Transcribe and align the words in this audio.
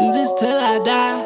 Do 0.00 0.12
this 0.12 0.32
till 0.38 0.48
I 0.58 0.78
die. 0.82 1.20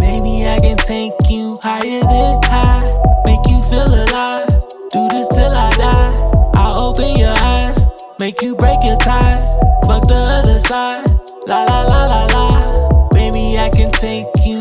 Maybe 0.00 0.46
I 0.46 0.58
can 0.60 0.78
take 0.78 1.12
you 1.28 1.58
higher 1.62 2.00
than 2.00 2.40
high, 2.44 2.88
make 3.26 3.46
you 3.46 3.60
feel 3.60 3.84
alive. 3.86 4.48
Do 4.90 5.08
this 5.10 5.28
till 5.28 5.52
I 5.52 5.70
die. 5.76 6.52
I'll 6.54 6.78
open 6.88 7.14
your 7.16 7.36
eyes, 7.36 7.86
make 8.18 8.40
you 8.40 8.56
break 8.56 8.82
your 8.82 8.96
ties. 8.96 9.50
Fuck 9.86 10.08
the 10.08 10.22
other 10.38 10.58
side, 10.60 11.04
la 11.46 11.64
la 11.64 11.82
la 11.82 12.06
la 12.06 12.24
la. 12.34 13.08
Maybe 13.12 13.58
I 13.58 13.68
can 13.68 13.92
take 13.92 14.28
you 14.46 14.51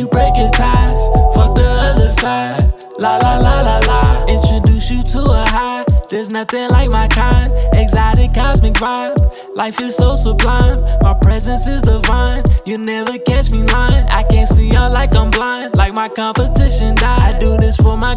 you 0.00 0.08
break 0.08 0.34
your 0.36 0.50
ties. 0.52 1.02
Fuck 1.36 1.54
the 1.56 1.68
other 1.88 2.08
side, 2.08 2.62
la 2.98 3.18
la 3.18 3.36
la 3.38 3.60
la 3.60 3.78
la. 3.80 4.24
Introduce 4.26 4.90
you 4.90 5.02
to 5.02 5.20
a 5.20 5.44
high. 5.46 5.84
There's 6.08 6.30
nothing 6.30 6.70
like 6.70 6.90
my 6.90 7.06
kind. 7.08 7.52
Exotic 7.74 8.32
cosmic 8.32 8.74
vibe. 8.74 9.16
Life 9.54 9.78
is 9.80 9.96
so 9.96 10.16
sublime. 10.16 10.80
My 11.02 11.14
presence 11.20 11.66
is 11.66 11.82
divine. 11.82 12.42
You 12.64 12.78
never 12.78 13.18
catch 13.18 13.50
me 13.50 13.62
lying. 13.64 14.06
I 14.08 14.22
can't 14.22 14.48
see 14.48 14.70
y'all 14.70 14.90
like 14.90 15.14
I'm 15.14 15.30
blind. 15.30 15.76
Like 15.76 15.92
my 15.92 16.08
competition 16.08 16.94
died. 16.94 17.34
I 17.34 17.38
do 17.38 17.59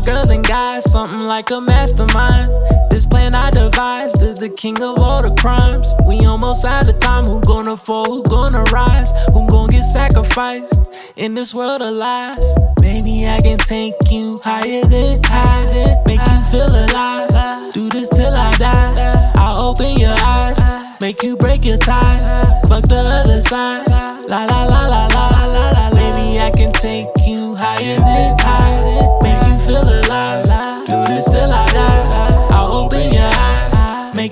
girls 0.03 0.30
and 0.30 0.45
guys. 0.45 0.89
Something 0.91 1.21
like 1.21 1.52
a 1.52 1.62
mastermind. 1.62 2.52
This 2.91 3.05
plan 3.05 3.34
I 3.34 3.49
devised 3.49 4.21
is 4.21 4.38
the 4.38 4.49
king 4.49 4.81
of 4.81 4.99
all 4.99 5.21
the 5.21 5.34
crimes. 5.35 5.93
We 6.05 6.20
almost 6.26 6.66
out 6.66 6.88
of 6.88 6.99
time. 6.99 7.26
Who 7.26 7.41
gonna 7.41 7.77
fall? 7.77 8.05
Who 8.05 8.23
gonna 8.23 8.63
rise? 8.71 9.12
Who 9.34 9.48
gonna 9.48 9.71
get 9.71 9.84
sacrificed 9.84 10.79
in 11.15 11.34
this 11.35 11.54
world 11.54 11.81
of 11.81 11.93
lies? 11.93 12.46
Maybe 12.81 13.26
I 13.27 13.40
can 13.41 13.57
take 13.59 13.96
you 14.12 14.40
higher 14.43 14.84
than 14.84 15.24
high. 15.24 16.04
Make 16.05 16.21
you 16.21 16.43
feel 16.51 16.70
alive. 16.70 17.71
Do 17.74 17.90
this 17.90 18.09
till 18.09 18.34
I 18.34 18.55
die. 18.57 19.31
I'll 19.35 19.70
open 19.70 19.98
your 19.98 20.15
eyes, 20.20 20.59
make 21.01 21.24
you 21.24 21.35
break 21.37 21.65
your 21.65 21.77
ties. 21.77 22.21
Fuck 22.70 22.84
the 22.87 23.01
other 23.20 23.41
side. 23.41 23.90
La 24.29 24.46
la 24.46 24.65
la 24.65 24.87
la 24.87 25.07
la 25.07 25.29
la 25.29 25.70
la. 25.71 25.90
Maybe 25.96 26.40
I 26.40 26.51
can 26.51 26.71
take 26.74 27.07
you 27.26 27.55
higher 27.55 27.98
than 27.98 28.43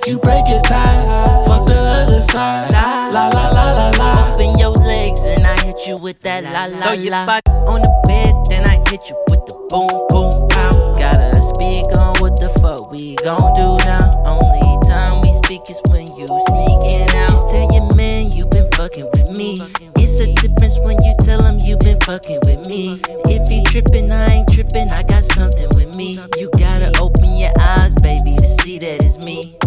make 0.02 0.12
you 0.12 0.20
break 0.20 0.48
your 0.48 0.62
ties. 0.62 1.04
Fuck 1.48 1.66
the 1.68 1.76
other 1.76 2.22
side. 2.22 2.72
La 3.14 3.28
la 3.30 3.50
la 3.50 3.72
la 3.72 3.90
la. 3.98 4.34
Open 4.34 4.58
your 4.58 4.72
legs 4.72 5.24
and 5.26 5.46
I 5.46 5.60
hit 5.62 5.88
you 5.88 5.98
with 5.98 6.20
that 6.22 6.44
la 6.44 6.66
la 6.66 6.84
Throw 6.84 6.94
your 6.94 7.26
body 7.26 7.52
on 7.68 7.82
the 7.82 7.92
bed, 8.08 8.34
then 8.50 8.68
I 8.68 8.78
hit 8.90 9.02
you 9.10 9.18
with 9.30 9.46
the 9.46 9.56
boom 9.70 9.90
boom 10.10 10.48
pow. 10.50 10.96
Gotta 10.98 11.42
speak 11.42 11.86
on 11.98 12.16
what 12.20 12.40
the 12.40 12.50
fuck 12.62 12.92
we 12.92 13.16
gon' 13.18 13.54
do 13.60 13.78
now. 13.86 14.24
Only 14.26 14.88
time 14.88 15.22
we 15.22 15.32
speak 15.44 15.70
is 15.70 15.82
when 15.90 16.08
you 16.18 16.28
sneaking 16.50 17.10
out. 17.18 17.30
Just 17.30 17.50
tell 17.50 17.72
your 17.72 17.94
man 17.96 18.32
you 18.32 18.46
been 18.48 18.70
fucking 18.74 19.10
with 19.14 19.38
me. 19.38 19.60
It's 19.98 20.20
a 20.20 20.34
difference 20.36 20.80
when 20.82 21.02
you 21.04 21.14
tell 21.22 21.44
him 21.44 21.60
you 21.60 21.78
been 21.78 22.00
fucking 22.02 22.40
with 22.46 22.68
me. 22.68 23.00
If 23.26 23.48
he 23.50 23.64
trippin', 23.64 24.12
I 24.12 24.42
ain't 24.42 24.50
trippin'. 24.50 24.92
I 24.92 25.04
got 25.04 25.24
something 25.24 25.70
with 25.76 25.96
me. 25.96 26.18
You 26.38 26.50
gotta 26.58 26.92
open 27.00 27.38
your 27.38 27.52
eyes, 27.60 27.96
baby, 27.98 28.36
to 28.38 28.48
see 28.62 28.80
that 28.80 29.04
it's 29.04 29.24
me. 29.24 29.58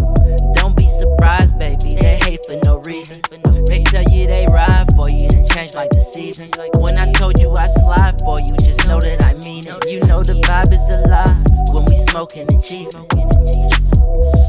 Don't 1.05 1.15
surprised, 1.15 1.59
baby. 1.59 1.95
They 1.99 2.17
hate 2.17 2.45
for 2.45 2.57
no 2.63 2.79
reason. 2.81 3.21
They 3.67 3.83
tell 3.83 4.03
you 4.03 4.27
they 4.27 4.47
ride 4.47 4.87
for 4.95 5.09
you, 5.09 5.29
then 5.29 5.47
change 5.49 5.75
like 5.75 5.89
the 5.91 5.99
seasons. 5.99 6.51
When 6.79 6.97
I 6.97 7.11
told 7.13 7.39
you 7.39 7.51
I 7.55 7.67
slide 7.67 8.19
for 8.21 8.39
you, 8.39 8.55
just 8.57 8.87
know 8.87 8.99
that 8.99 9.23
I 9.23 9.33
mean 9.45 9.65
it. 9.67 9.89
You 9.89 9.99
know 10.07 10.23
the 10.23 10.33
vibe 10.33 10.73
is 10.73 10.89
alive 10.89 11.37
when 11.73 11.85
we 11.85 11.95
smoking 11.95 12.47
and 12.49 12.63
cheating. 12.63 13.05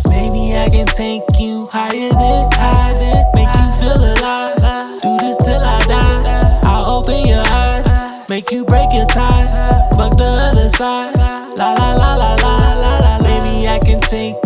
Maybe 0.09 0.56
I 0.56 0.69
can 0.71 0.87
take 0.87 1.25
you 1.39 1.69
higher 1.72 2.11
than 2.11 2.53
high, 2.53 2.94
make 3.34 3.53
you 3.53 3.69
feel 3.77 4.00
alive. 4.00 4.56
Do 5.03 5.17
this 5.19 5.38
till 5.44 5.62
I 5.62 5.84
die. 5.84 6.61
I'll 6.65 6.88
open 6.88 7.27
your 7.27 7.44
eyes, 7.44 7.88
make 8.28 8.50
you 8.50 8.65
break 8.65 8.93
your 8.93 9.06
ties. 9.06 9.50
Fuck 9.97 10.17
the 10.17 10.25
other 10.25 10.69
side. 10.71 11.15
La 11.59 11.73
la 11.73 11.94
la 11.94 12.17
la 12.17 12.34
la 12.34 12.56
la 12.75 12.99
la. 12.99 13.19
Maybe 13.23 13.69
I 13.69 13.78
can 13.78 14.00
take 14.00 14.46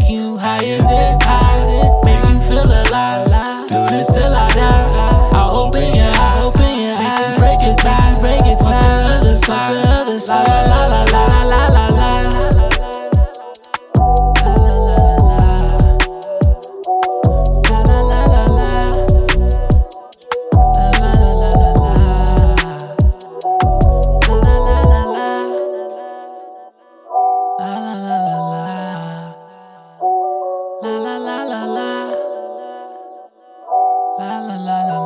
la 34.65 34.85
la 34.89 35.00